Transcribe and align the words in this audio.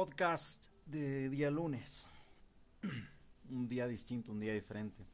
podcast 0.00 0.64
de 0.86 1.28
día 1.28 1.50
lunes. 1.50 2.08
un 3.50 3.68
día 3.68 3.86
distinto, 3.86 4.32
un 4.32 4.40
día 4.40 4.54
diferente. 4.54 5.04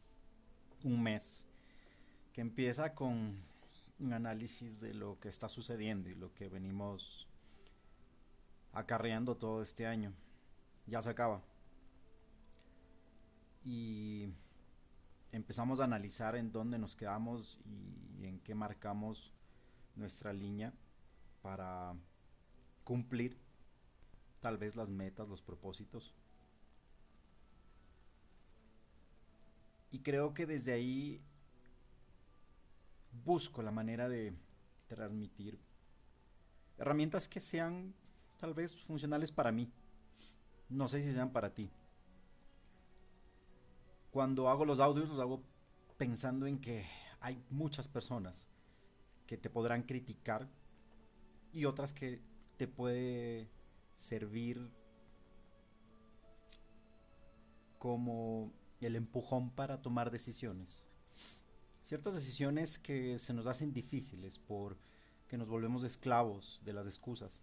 Un 0.85 1.03
mes 1.03 1.45
que 2.33 2.41
empieza 2.41 2.94
con 2.94 3.36
un 3.99 4.12
análisis 4.12 4.80
de 4.80 4.94
lo 4.94 5.18
que 5.18 5.28
está 5.28 5.49
sucediendo 5.49 6.08
y 6.08 6.14
lo 6.14 6.33
que 6.34 6.49
venimos 6.49 7.26
acarreando 8.72 9.34
todo 9.34 9.61
este 9.61 9.89
año. 9.89 10.12
Ya 10.87 11.03
se 11.03 11.11
acaba. 11.11 11.43
Y 13.64 14.29
empezamos 15.32 15.80
a 15.80 15.84
analizar 15.84 16.37
en 16.37 16.53
dónde 16.53 16.79
nos 16.79 16.95
quedamos 16.95 17.59
y 18.21 18.27
en 18.29 18.39
qué 18.39 18.55
marcamos 18.55 19.32
nuestra 19.96 20.32
línea 20.32 20.73
para 21.43 21.93
cumplir 22.84 23.46
tal 24.47 24.59
vez 24.59 24.77
las 24.77 24.89
metas, 24.89 25.29
los 25.29 25.43
propósitos. 25.43 26.15
Y 29.91 29.98
creo 29.98 30.34
que 30.34 30.47
desde 30.47 30.73
ahí 30.73 31.20
busco 33.25 33.61
la 33.61 33.73
manera 33.73 34.09
de 34.09 34.33
transmitir 34.87 35.59
herramientas 36.79 37.29
que 37.29 37.41
sean 37.41 37.93
tal 38.37 38.55
vez 38.55 38.77
funcionales 38.84 39.33
para 39.33 39.51
mí. 39.51 39.69
No 40.69 40.87
sé 40.87 41.03
si 41.03 41.12
sean 41.12 41.33
para 41.33 41.53
ti. 41.53 41.69
Cuando 44.12 44.48
hago 44.48 44.65
los 44.65 44.78
audios 44.78 45.09
los 45.09 45.19
hago 45.19 45.42
pensando 45.97 46.47
en 46.47 46.61
que 46.61 46.84
hay 47.19 47.42
muchas 47.51 47.89
personas 47.89 48.47
que 49.27 49.37
te 49.37 49.51
podrán 49.51 49.83
criticar 49.83 50.47
y 51.53 51.65
otras 51.65 51.92
que 51.92 52.20
te 52.56 52.69
puede 52.69 53.48
servir 53.96 54.70
como 57.78 58.53
el 58.80 58.97
empujón 58.97 59.50
para 59.50 59.83
tomar 59.83 60.11
decisiones. 60.11 60.84
Ciertas 61.83 62.14
decisiones 62.14 62.78
que 62.78 63.19
se 63.19 63.33
nos 63.33 63.47
hacen 63.47 63.72
difíciles 63.72 64.38
por 64.38 64.77
que 65.28 65.36
nos 65.36 65.48
volvemos 65.48 65.84
esclavos 65.84 66.61
de 66.64 66.72
las 66.72 66.86
excusas 66.86 67.41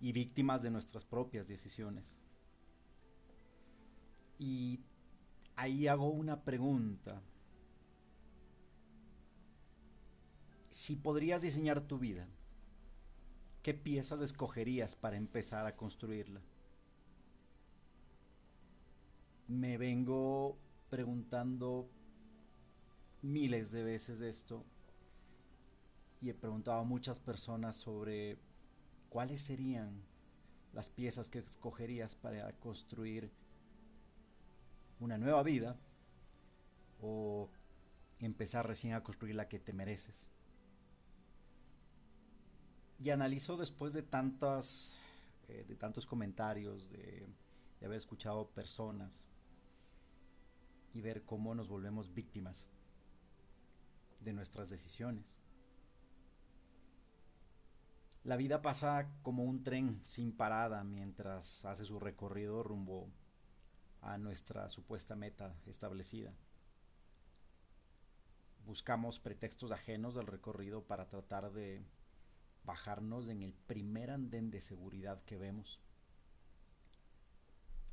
y 0.00 0.12
víctimas 0.12 0.62
de 0.62 0.70
nuestras 0.70 1.04
propias 1.04 1.48
decisiones. 1.48 2.18
Y 4.38 4.80
ahí 5.56 5.88
hago 5.88 6.08
una 6.08 6.42
pregunta. 6.44 7.20
Si 10.70 10.96
podrías 10.96 11.42
diseñar 11.42 11.80
tu 11.80 11.98
vida, 11.98 12.28
¿qué 13.68 13.74
piezas 13.74 14.22
escogerías 14.22 14.96
para 14.96 15.18
empezar 15.18 15.66
a 15.66 15.76
construirla? 15.76 16.40
Me 19.46 19.76
vengo 19.76 20.56
preguntando 20.88 21.86
miles 23.20 23.70
de 23.70 23.84
veces 23.84 24.22
esto 24.22 24.64
y 26.22 26.30
he 26.30 26.34
preguntado 26.34 26.78
a 26.78 26.84
muchas 26.84 27.20
personas 27.20 27.76
sobre 27.76 28.38
cuáles 29.10 29.42
serían 29.42 30.00
las 30.72 30.88
piezas 30.88 31.28
que 31.28 31.40
escogerías 31.40 32.14
para 32.14 32.50
construir 32.60 33.30
una 34.98 35.18
nueva 35.18 35.42
vida 35.42 35.76
o 37.02 37.50
empezar 38.18 38.66
recién 38.66 38.94
a 38.94 39.02
construir 39.02 39.34
la 39.34 39.46
que 39.46 39.58
te 39.58 39.74
mereces. 39.74 40.37
Y 42.98 43.10
analizo 43.10 43.56
después 43.56 43.92
de 43.92 44.02
tantas 44.02 44.98
eh, 45.48 45.64
de 45.66 45.76
tantos 45.76 46.04
comentarios, 46.04 46.90
de, 46.90 47.26
de 47.80 47.86
haber 47.86 47.96
escuchado 47.96 48.48
personas 48.50 49.26
y 50.92 51.00
ver 51.00 51.24
cómo 51.24 51.54
nos 51.54 51.68
volvemos 51.68 52.12
víctimas 52.12 52.68
de 54.20 54.34
nuestras 54.34 54.68
decisiones. 54.68 55.40
La 58.24 58.36
vida 58.36 58.60
pasa 58.60 59.08
como 59.22 59.44
un 59.44 59.62
tren 59.62 60.02
sin 60.04 60.36
parada 60.36 60.84
mientras 60.84 61.64
hace 61.64 61.86
su 61.86 61.98
recorrido 61.98 62.62
rumbo 62.62 63.08
a 64.02 64.18
nuestra 64.18 64.68
supuesta 64.68 65.16
meta 65.16 65.56
establecida. 65.66 66.34
Buscamos 68.66 69.18
pretextos 69.18 69.72
ajenos 69.72 70.18
al 70.18 70.26
recorrido 70.26 70.82
para 70.82 71.08
tratar 71.08 71.52
de 71.52 71.82
bajarnos 72.68 73.26
en 73.28 73.42
el 73.42 73.52
primer 73.52 74.10
andén 74.10 74.50
de 74.50 74.60
seguridad 74.60 75.24
que 75.24 75.38
vemos. 75.38 75.80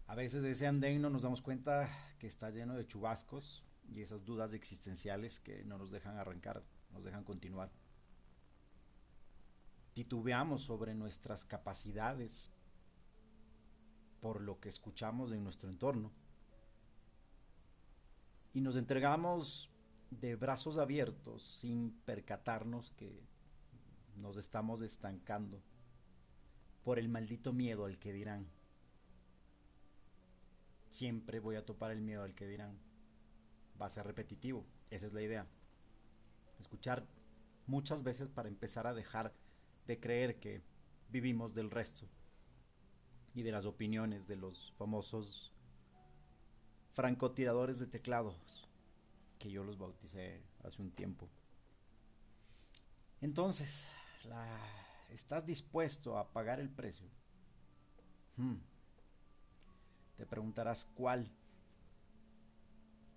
A 0.07 0.15
veces 0.15 0.43
de 0.43 0.51
ese 0.51 0.67
andén 0.67 1.01
no 1.01 1.09
nos 1.09 1.23
damos 1.23 1.41
cuenta 1.41 1.89
que 2.19 2.27
está 2.27 2.51
lleno 2.51 2.75
de 2.75 2.85
chubascos 2.85 3.63
y 3.89 4.01
esas 4.01 4.25
dudas 4.25 4.53
existenciales 4.53 5.39
que 5.39 5.63
no 5.63 5.77
nos 5.77 5.89
dejan 5.91 6.17
arrancar, 6.17 6.61
nos 6.91 7.03
dejan 7.03 7.23
continuar 7.23 7.71
titubeamos 9.95 10.61
sobre 10.61 10.93
nuestras 10.93 11.45
capacidades 11.45 12.51
por 14.19 14.41
lo 14.41 14.59
que 14.59 14.67
escuchamos 14.67 15.31
en 15.31 15.41
nuestro 15.41 15.69
entorno 15.69 16.11
y 18.53 18.59
nos 18.59 18.75
entregamos 18.75 19.69
de 20.11 20.35
brazos 20.35 20.77
abiertos 20.77 21.43
sin 21.43 21.91
percatarnos 22.05 22.91
que 22.91 23.23
nos 24.17 24.37
estamos 24.37 24.81
estancando 24.81 25.61
por 26.83 26.99
el 26.99 27.09
maldito 27.09 27.53
miedo 27.53 27.85
al 27.85 27.97
que 27.97 28.13
dirán. 28.13 28.47
Siempre 30.89 31.39
voy 31.39 31.55
a 31.55 31.65
topar 31.65 31.91
el 31.91 32.01
miedo 32.01 32.23
al 32.23 32.35
que 32.35 32.47
dirán. 32.47 32.77
Va 33.81 33.87
a 33.87 33.89
ser 33.89 34.05
repetitivo, 34.05 34.65
esa 34.89 35.07
es 35.07 35.13
la 35.13 35.21
idea. 35.21 35.47
Escuchar 36.59 37.05
muchas 37.67 38.03
veces 38.03 38.29
para 38.29 38.47
empezar 38.47 38.87
a 38.87 38.93
dejar 38.93 39.33
de 39.87 39.99
creer 39.99 40.39
que 40.39 40.61
vivimos 41.09 41.53
del 41.53 41.71
resto 41.71 42.07
y 43.33 43.43
de 43.43 43.51
las 43.51 43.65
opiniones 43.65 44.27
de 44.27 44.37
los 44.37 44.73
famosos 44.77 45.51
francotiradores 46.93 47.79
de 47.79 47.87
teclados 47.87 48.69
que 49.37 49.51
yo 49.51 49.63
los 49.63 49.77
bauticé 49.77 50.41
hace 50.63 50.81
un 50.81 50.91
tiempo. 50.91 51.29
Entonces, 53.21 53.87
¿estás 55.09 55.45
dispuesto 55.45 56.17
a 56.17 56.31
pagar 56.31 56.59
el 56.59 56.69
precio? 56.69 57.07
Hmm. 58.37 58.57
Te 60.17 60.25
preguntarás 60.25 60.85
cuál. 60.95 61.29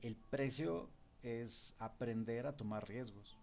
El 0.01 0.17
precio 0.17 0.91
es 1.23 1.75
aprender 1.79 2.47
a 2.47 2.57
tomar 2.57 2.89
riesgos 2.89 3.39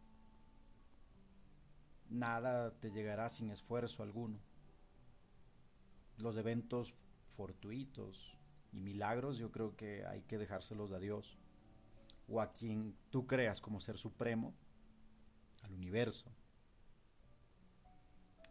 nada 2.09 2.71
te 2.79 2.91
llegará 2.91 3.29
sin 3.29 3.51
esfuerzo 3.51 4.03
alguno. 4.03 4.39
Los 6.17 6.37
eventos 6.37 6.93
fortuitos 7.35 8.37
y 8.71 8.79
milagros 8.79 9.37
yo 9.37 9.51
creo 9.51 9.75
que 9.75 10.05
hay 10.05 10.21
que 10.21 10.37
dejárselos 10.37 10.91
a 10.91 10.99
Dios 10.99 11.37
o 12.27 12.41
a 12.41 12.51
quien 12.51 12.95
tú 13.11 13.27
creas 13.27 13.61
como 13.61 13.81
ser 13.81 13.97
supremo, 13.97 14.53
al 15.63 15.73
universo. 15.73 16.31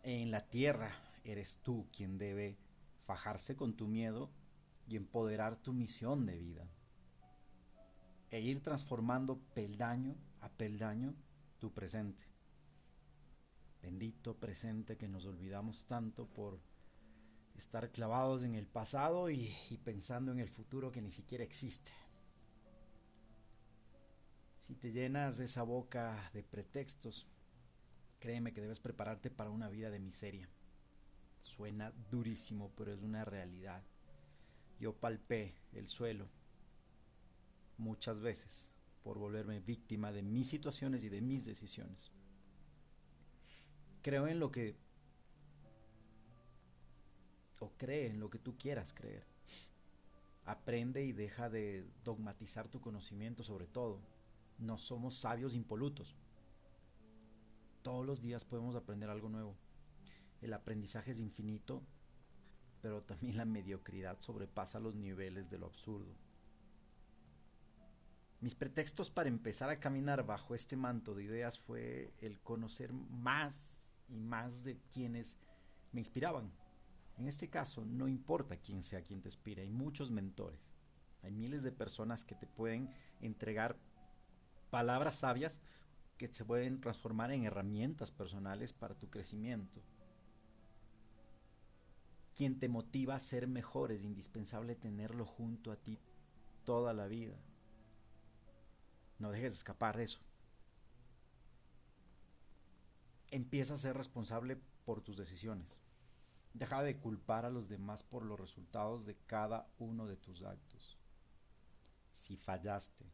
En 0.06 0.30
la 0.30 0.46
tierra 0.46 0.92
eres 1.24 1.60
tú 1.62 1.86
quien 1.90 2.18
debe 2.18 2.58
fajarse 3.06 3.56
con 3.56 3.74
tu 3.74 3.88
miedo 3.88 4.30
y 4.86 4.96
empoderar 4.96 5.56
tu 5.56 5.72
misión 5.72 6.26
de 6.26 6.36
vida 6.36 6.68
e 8.30 8.38
ir 8.38 8.62
transformando 8.62 9.38
peldaño 9.54 10.14
a 10.42 10.50
peldaño 10.50 11.14
tu 11.58 11.72
presente. 11.72 12.22
Bendito 13.80 14.36
presente 14.36 14.98
que 14.98 15.08
nos 15.08 15.24
olvidamos 15.24 15.86
tanto 15.86 16.26
por 16.26 16.60
estar 17.54 17.90
clavados 17.90 18.42
en 18.42 18.56
el 18.56 18.66
pasado 18.66 19.30
y, 19.30 19.54
pensando 19.84 20.32
en 20.32 20.38
el 20.38 20.50
futuro 20.50 20.92
que 20.92 21.00
ni 21.00 21.12
siquiera 21.12 21.44
existe. 21.44 21.92
Si 24.60 24.74
te 24.74 24.92
llenas 24.92 25.38
esa 25.38 25.62
boca 25.62 26.30
de 26.34 26.42
pretextos, 26.42 27.26
créeme 28.24 28.54
que 28.54 28.62
debes 28.62 28.80
prepararte 28.80 29.28
para 29.30 29.50
una 29.50 29.68
vida 29.68 29.90
de 29.90 29.98
miseria. 29.98 30.48
Suena 31.42 31.92
durísimo, 32.10 32.72
pero 32.74 32.90
es 32.90 33.02
una 33.02 33.22
realidad. 33.26 33.82
Yo 34.80 34.94
palpé 34.94 35.54
el 35.74 35.90
suelo 35.90 36.26
muchas 37.76 38.18
veces 38.22 38.66
por 39.02 39.18
volverme 39.18 39.60
víctima 39.60 40.10
de 40.10 40.22
mis 40.22 40.48
situaciones 40.48 41.04
y 41.04 41.10
de 41.10 41.20
mis 41.20 41.44
decisiones 41.44 42.14
creo 44.00 44.26
en 44.26 44.38
lo 44.38 44.50
que... 44.50 44.74
o 47.58 47.72
cree 47.76 48.08
en 48.08 48.20
lo 48.20 48.30
que 48.30 48.38
tú 48.38 48.56
quieras 48.56 48.94
creer. 48.94 49.26
Aprende 50.46 51.04
y 51.04 51.12
deja 51.12 51.50
de 51.50 51.86
dogmatizar 52.04 52.68
tu 52.68 52.80
conocimiento 52.80 53.42
sobre 53.42 53.66
todo. 53.66 54.00
No 54.58 54.78
somos 54.78 55.16
sabios 55.16 55.54
impolutos. 55.54 56.14
Todos 57.84 58.06
los 58.06 58.22
días 58.22 58.46
podemos 58.46 58.76
aprender 58.76 59.10
algo 59.10 59.28
nuevo. 59.28 59.58
El 60.40 60.54
aprendizaje 60.54 61.10
es 61.10 61.20
infinito, 61.20 61.82
pero 62.80 63.02
también 63.02 63.36
la 63.36 63.44
mediocridad 63.44 64.18
sobrepasa 64.20 64.80
los 64.80 64.94
niveles 64.94 65.50
de 65.50 65.58
lo 65.58 65.66
absurdo. 65.66 66.16
Mis 68.40 68.54
pretextos 68.54 69.10
para 69.10 69.28
empezar 69.28 69.68
a 69.68 69.80
caminar 69.80 70.24
bajo 70.24 70.54
este 70.54 70.76
manto 70.76 71.14
de 71.14 71.24
ideas 71.24 71.58
fue 71.58 72.14
el 72.22 72.40
conocer 72.40 72.90
más 72.94 73.92
y 74.08 74.18
más 74.18 74.64
de 74.64 74.78
quienes 74.94 75.36
me 75.92 76.00
inspiraban. 76.00 76.50
En 77.18 77.28
este 77.28 77.50
caso, 77.50 77.84
no 77.84 78.08
importa 78.08 78.56
quién 78.56 78.82
sea 78.82 79.02
quien 79.02 79.20
te 79.20 79.28
inspire, 79.28 79.60
hay 79.60 79.70
muchos 79.70 80.10
mentores. 80.10 80.74
Hay 81.22 81.32
miles 81.32 81.62
de 81.62 81.70
personas 81.70 82.24
que 82.24 82.34
te 82.34 82.46
pueden 82.46 82.88
entregar 83.20 83.76
palabras 84.70 85.16
sabias 85.16 85.60
que 86.16 86.28
se 86.28 86.44
pueden 86.44 86.80
transformar 86.80 87.32
en 87.32 87.44
herramientas 87.44 88.10
personales 88.10 88.72
para 88.72 88.94
tu 88.94 89.08
crecimiento. 89.10 89.80
Quien 92.34 92.58
te 92.58 92.68
motiva 92.68 93.14
a 93.14 93.20
ser 93.20 93.46
mejor 93.46 93.92
es 93.92 94.02
indispensable 94.02 94.74
tenerlo 94.74 95.24
junto 95.24 95.70
a 95.70 95.76
ti 95.76 95.98
toda 96.64 96.92
la 96.92 97.06
vida. 97.06 97.36
No 99.18 99.30
dejes 99.30 99.54
escapar 99.54 100.00
eso. 100.00 100.20
Empieza 103.30 103.74
a 103.74 103.78
ser 103.78 103.96
responsable 103.96 104.58
por 104.84 105.00
tus 105.00 105.16
decisiones. 105.16 105.80
Deja 106.52 106.82
de 106.82 106.96
culpar 106.98 107.44
a 107.44 107.50
los 107.50 107.68
demás 107.68 108.02
por 108.04 108.24
los 108.24 108.38
resultados 108.38 109.06
de 109.06 109.16
cada 109.26 109.68
uno 109.78 110.06
de 110.06 110.16
tus 110.16 110.42
actos. 110.42 110.98
Si 112.16 112.36
fallaste, 112.36 113.04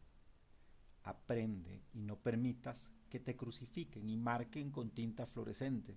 aprende 1.03 1.83
y 1.93 2.03
no 2.03 2.17
permitas 2.17 2.91
que 3.09 3.21
te 3.21 3.37
crucifiquen 3.37 4.09
y 4.09 4.17
marquen 4.17 4.71
con 4.71 4.91
tinta 4.91 5.27
fluorescente. 5.27 5.97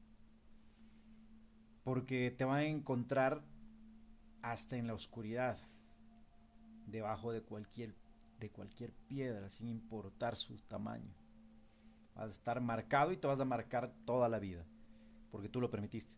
Porque 1.84 2.32
te 2.32 2.46
van 2.46 2.58
a 2.58 2.64
encontrar 2.64 3.44
hasta 4.42 4.78
en 4.78 4.88
la 4.88 4.94
oscuridad, 4.94 5.58
debajo 6.88 7.32
de 7.32 7.42
cualquier, 7.42 7.96
de 8.40 8.50
cualquier 8.50 8.92
piedra, 9.08 9.50
sin 9.50 9.68
importar 9.68 10.36
su 10.36 10.58
tamaño. 10.58 11.14
Vas 12.16 12.30
a 12.30 12.34
estar 12.34 12.62
marcado 12.62 13.12
y 13.12 13.18
te 13.18 13.28
vas 13.28 13.40
a 13.40 13.46
marcar 13.46 13.94
toda 14.06 14.30
la 14.30 14.40
vida, 14.40 14.66
porque 15.32 15.50
tú 15.50 15.62
lo 15.62 15.70
permitiste. 15.70 16.16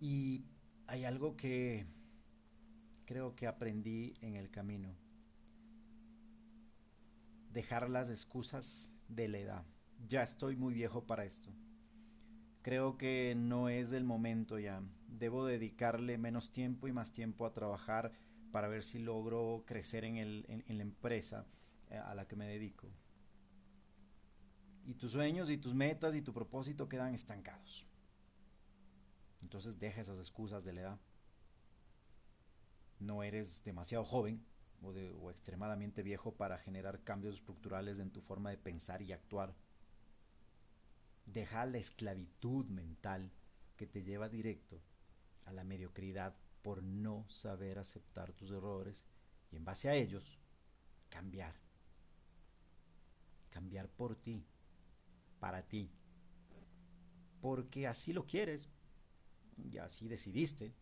Y 0.00 0.44
hay 0.86 1.04
algo 1.04 1.36
que 1.36 1.86
creo 3.10 3.34
que 3.34 3.48
aprendí 3.48 4.14
en 4.20 4.36
el 4.36 4.52
camino. 4.52 4.94
Dejar 7.52 7.90
las 7.90 8.08
excusas 8.08 8.88
de 9.08 9.26
la 9.26 9.38
edad. 9.38 9.66
Ya 10.06 10.22
estoy 10.22 10.54
muy 10.54 10.74
viejo 10.74 11.08
para 11.08 11.24
esto. 11.24 11.50
Creo 12.62 12.96
que 12.96 13.34
no 13.36 13.68
es 13.68 13.90
el 13.90 14.04
momento 14.04 14.60
ya. 14.60 14.80
Debo 15.08 15.44
dedicarle 15.44 16.18
menos 16.18 16.52
tiempo 16.52 16.86
y 16.86 16.92
más 16.92 17.10
tiempo 17.10 17.46
a 17.46 17.52
trabajar 17.52 18.12
para 18.52 18.68
ver 18.68 18.84
si 18.84 19.00
logro 19.00 19.64
crecer 19.66 20.04
en, 20.04 20.16
el, 20.16 20.44
en, 20.48 20.76
la 20.76 20.84
empresa 20.84 21.48
eh, 21.88 21.96
a 21.96 22.14
la 22.14 22.28
que 22.28 22.36
me 22.36 22.46
dedico. 22.46 22.86
Y 24.86 24.94
tus 24.94 25.10
sueños 25.10 25.50
y 25.50 25.58
tus 25.58 25.74
metas 25.74 26.14
y 26.14 26.22
tu 26.22 26.32
propósito 26.32 26.88
quedan 26.88 27.12
estancados. 27.12 27.84
Entonces 29.42 29.80
deja 29.80 30.00
esas 30.00 30.20
excusas 30.20 30.64
de 30.64 30.74
la 30.74 30.80
edad. 30.82 31.00
No 33.00 33.22
eres 33.22 33.64
demasiado 33.64 34.04
joven 34.04 34.44
o, 34.82 35.30
extremadamente 35.30 36.02
viejo 36.02 36.32
para 36.32 36.58
generar 36.58 37.02
cambios 37.02 37.34
estructurales 37.34 37.98
en 37.98 38.10
tu 38.10 38.20
forma 38.20 38.50
de 38.50 38.58
pensar 38.58 39.02
y 39.02 39.12
actuar. 39.12 39.54
Deja 41.26 41.66
la 41.66 41.78
esclavitud 41.78 42.66
mental 42.66 43.30
que 43.76 43.86
te 43.86 44.02
lleva 44.02 44.28
directo 44.28 44.80
a 45.44 45.52
la 45.52 45.64
mediocridad 45.64 46.34
por 46.62 46.82
no 46.82 47.26
saber 47.28 47.78
aceptar 47.78 48.32
tus 48.32 48.50
errores 48.50 49.04
y 49.50 49.56
en 49.56 49.64
base 49.64 49.88
a 49.88 49.94
ellos 49.94 50.38
cambiar. 51.08 51.54
Cambiar 53.50 53.88
por 53.88 54.16
ti, 54.16 54.44
para 55.40 55.66
ti. 55.66 55.90
Porque 57.40 57.86
así 57.86 58.12
lo 58.12 58.26
quieres, 58.26 58.68
y 59.56 59.78
así 59.78 60.08
decidiste 60.08 60.72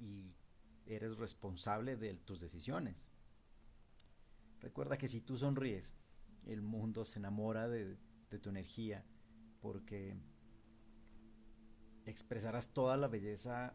y 0.00 0.34
eres 0.88 1.16
responsable 1.18 1.96
de 1.96 2.14
tus 2.14 2.40
decisiones. 2.40 3.08
Recuerda 4.60 4.98
que 4.98 5.08
si 5.08 5.20
tú 5.20 5.36
sonríes, 5.36 5.96
el 6.46 6.62
mundo 6.62 7.04
se 7.04 7.18
enamora 7.18 7.68
de, 7.68 7.96
tu 8.42 8.50
energía 8.50 9.04
porque 9.60 10.16
expresarás 12.04 12.68
toda 12.68 12.96
la 12.96 13.08
belleza 13.08 13.74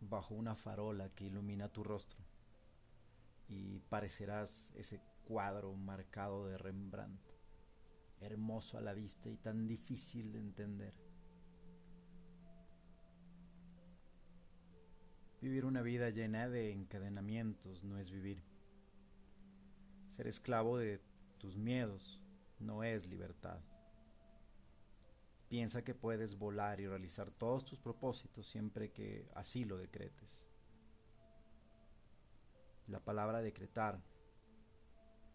bajo 0.00 0.34
una 0.34 0.54
farola 0.54 1.08
que 1.10 1.24
ilumina 1.24 1.68
tu 1.68 1.82
rostro 1.82 2.24
y 3.48 3.80
parecerás 3.88 4.72
ese 4.76 5.00
cuadro 5.24 5.74
marcado 5.74 6.46
de 6.46 6.58
Rembrandt, 6.58 7.20
hermoso 8.20 8.78
a 8.78 8.80
la 8.80 8.94
vista 8.94 9.28
y 9.28 9.36
tan 9.36 9.66
difícil 9.66 10.32
de 10.32 10.38
entender. 10.38 11.03
Vivir 15.44 15.66
una 15.66 15.82
vida 15.82 16.08
llena 16.08 16.48
de 16.48 16.72
encadenamientos 16.72 17.84
no 17.84 17.98
es 17.98 18.10
vivir. 18.10 18.42
Ser 20.08 20.26
esclavo 20.26 20.78
de 20.78 21.02
tus 21.36 21.58
miedos 21.58 22.18
no 22.60 22.82
es 22.82 23.06
libertad. 23.06 23.60
Piensa 25.50 25.84
que 25.84 25.94
puedes 25.94 26.38
volar 26.38 26.80
y 26.80 26.86
realizar 26.86 27.30
todos 27.30 27.66
tus 27.66 27.78
propósitos 27.78 28.48
siempre 28.48 28.90
que 28.90 29.28
así 29.34 29.66
lo 29.66 29.76
decretes. 29.76 30.48
La 32.86 33.00
palabra 33.00 33.42
decretar 33.42 34.00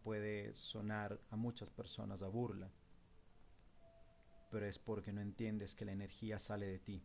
puede 0.03 0.55
sonar 0.55 1.21
a 1.29 1.35
muchas 1.35 1.69
personas 1.69 2.23
a 2.23 2.29
burla, 2.29 2.71
pero 4.49 4.65
es 4.65 4.79
porque 4.79 5.13
no 5.13 5.21
entiendes 5.21 5.75
que 5.75 5.85
la 5.85 5.91
energía 5.91 6.39
sale 6.39 6.65
de 6.65 6.79
ti. 6.79 7.03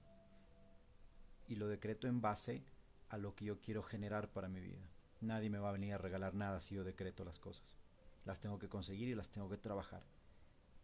Y 1.46 1.56
lo 1.56 1.68
decreto 1.68 2.08
en 2.08 2.22
base 2.22 2.64
a 3.14 3.16
lo 3.16 3.36
que 3.36 3.44
yo 3.44 3.60
quiero 3.60 3.84
generar 3.84 4.28
para 4.32 4.48
mi 4.48 4.60
vida. 4.60 4.90
Nadie 5.20 5.48
me 5.48 5.60
va 5.60 5.68
a 5.68 5.72
venir 5.72 5.94
a 5.94 5.98
regalar 5.98 6.34
nada 6.34 6.60
si 6.60 6.74
yo 6.74 6.82
decreto 6.82 7.24
las 7.24 7.38
cosas. 7.38 7.78
Las 8.24 8.40
tengo 8.40 8.58
que 8.58 8.68
conseguir 8.68 9.08
y 9.08 9.14
las 9.14 9.30
tengo 9.30 9.48
que 9.48 9.56
trabajar. 9.56 10.02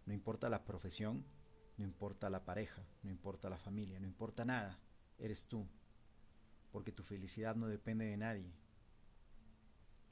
No 0.06 0.14
importa 0.14 0.48
la 0.48 0.62
profesión, 0.64 1.24
no 1.76 1.84
importa 1.84 2.30
la 2.30 2.44
pareja, 2.44 2.82
no 3.02 3.10
importa 3.10 3.50
la 3.50 3.58
familia, 3.58 3.98
no 3.98 4.06
importa 4.06 4.44
nada. 4.44 4.78
Eres 5.18 5.46
tú. 5.46 5.66
Porque 6.70 6.92
tu 6.92 7.02
felicidad 7.02 7.56
no 7.56 7.66
depende 7.66 8.04
de 8.04 8.16
nadie. 8.16 8.52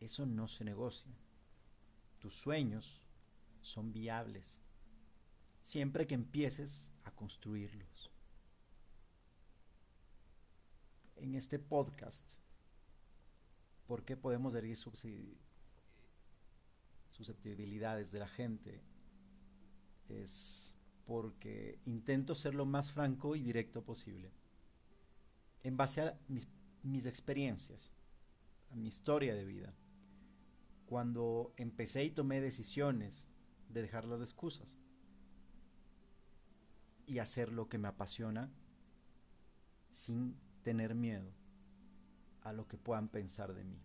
Eso 0.01 0.27
no 0.27 0.49
se 0.49 0.65
negocia. 0.65 1.13
Tus 2.19 2.35
sueños 2.35 3.01
son 3.61 3.93
viables 3.93 4.61
siempre 5.63 6.09
que 6.09 6.17
empieces 6.17 6.91
a 7.05 7.13
construirlos 7.13 8.11
en 11.21 11.35
este 11.35 11.59
podcast 11.59 12.25
por 13.87 14.05
qué 14.05 14.17
podemos 14.17 14.55
herir 14.55 14.77
susceptibilidades 17.11 18.11
de 18.11 18.19
la 18.19 18.29
gente 18.29 18.83
es 20.09 20.75
porque 21.07 21.79
intento 21.87 22.35
ser 22.35 22.55
lo 22.55 22.67
más 22.67 22.93
franco 22.93 23.35
y 23.35 23.43
directo 23.43 23.83
posible 23.83 24.31
en 25.63 25.77
base 25.77 26.03
a 26.03 26.19
mis, 26.29 26.49
mis 26.83 27.07
experiencias, 27.07 27.91
a 28.71 28.77
mi 28.77 28.89
historia 28.89 29.35
de 29.35 29.45
vida. 29.45 29.75
Cuando 30.87 31.53
empecé 31.57 32.05
y 32.05 32.11
tomé 32.11 32.41
decisiones 32.41 33.27
de 33.69 33.83
dejar 33.83 34.05
las 34.05 34.21
excusas 34.21 34.79
y 37.07 37.19
hacer 37.19 37.53
lo 37.53 37.69
que 37.69 37.79
me 37.79 37.89
apasiona 37.89 38.51
sin 39.93 40.39
tener 40.69 40.95
miedo 40.95 41.33
a 42.43 42.53
lo 42.53 42.69
que 42.69 42.77
puedan 42.77 43.09
pensar 43.09 43.55
de 43.55 43.65
mí. 43.65 43.81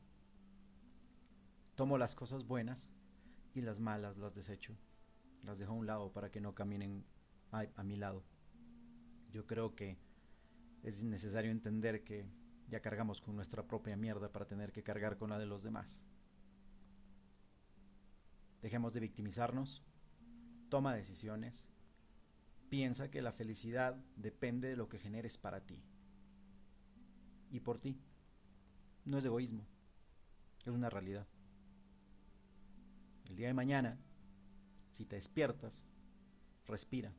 Tomo 1.75 1.97
las 1.97 2.13
cosas 2.13 2.45
buenas 2.45 2.89
y 3.53 3.61
las 3.61 3.79
malas 3.79 4.17
las 4.17 4.35
desecho. 4.35 4.75
Las 5.43 5.59
dejo 5.59 5.71
a 5.71 5.75
un 5.75 5.87
lado 5.87 6.11
para 6.11 6.29
que 6.29 6.41
no 6.41 6.53
caminen 6.53 7.05
a, 7.53 7.63
a 7.77 7.83
mi 7.85 7.95
lado. 7.95 8.25
Yo 9.31 9.47
creo 9.47 9.75
que 9.75 9.97
es 10.83 11.01
necesario 11.03 11.51
entender 11.51 12.03
que 12.03 12.27
ya 12.67 12.81
cargamos 12.81 13.21
con 13.21 13.37
nuestra 13.37 13.65
propia 13.65 13.95
mierda 13.95 14.33
para 14.33 14.45
tener 14.45 14.73
que 14.73 14.83
cargar 14.83 15.17
con 15.17 15.29
la 15.29 15.39
de 15.39 15.45
los 15.45 15.63
demás. 15.63 16.03
Dejemos 18.61 18.93
de 18.93 18.99
victimizarnos, 18.99 19.85
toma 20.67 20.93
decisiones, 20.93 21.65
piensa 22.67 23.09
que 23.09 23.21
la 23.21 23.31
felicidad 23.31 23.95
depende 24.17 24.67
de 24.67 24.75
lo 24.75 24.89
que 24.89 24.99
generes 24.99 25.37
para 25.37 25.61
ti 25.61 25.81
y 27.53 27.60
por 27.60 27.79
ti. 27.79 27.98
No 29.05 29.17
es 29.17 29.25
egoísmo, 29.25 29.65
es 30.65 30.74
una 30.74 30.89
realidad. 30.89 31.27
El 33.29 33.36
día 33.36 33.48
de 33.48 33.53
mañana, 33.53 33.98
si 34.91 35.05
te 35.05 35.15
despiertas, 35.15 35.86
respira, 36.65 37.13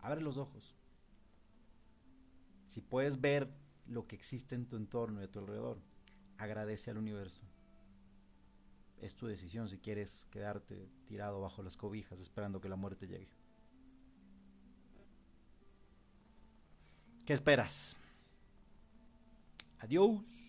abre 0.00 0.20
los 0.20 0.36
ojos 0.36 0.74
Si 2.68 2.80
puedes 2.80 3.20
ver 3.20 3.48
lo 3.86 4.06
que 4.06 4.16
existe 4.16 4.54
en 4.54 4.66
tu 4.66 4.76
entorno 4.76 5.20
y 5.20 5.24
a 5.24 5.30
tu 5.30 5.38
alrededor, 5.38 5.80
agradece 6.36 6.90
al 6.90 6.98
universo. 6.98 7.42
Es 8.98 9.14
tu 9.14 9.26
decisión 9.26 9.68
si 9.68 9.78
quieres 9.78 10.26
quedarte 10.30 10.90
tirado 11.06 11.40
bajo 11.40 11.62
las 11.62 11.76
cobijas 11.76 12.20
esperando 12.20 12.60
que 12.60 12.68
la 12.68 12.76
muerte 12.76 13.06
llegue. 13.06 13.30
¿Qué 17.24 17.32
esperas? 17.32 17.96
Adiós. 19.78 20.45